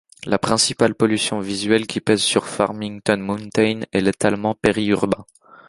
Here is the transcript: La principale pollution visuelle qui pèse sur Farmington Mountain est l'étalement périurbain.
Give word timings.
La 0.25 0.39
principale 0.39 0.95
pollution 0.95 1.41
visuelle 1.41 1.85
qui 1.85 2.01
pèse 2.01 2.21
sur 2.23 2.47
Farmington 2.47 3.17
Mountain 3.17 3.81
est 3.91 4.01
l'étalement 4.01 4.55
périurbain. 4.55 5.27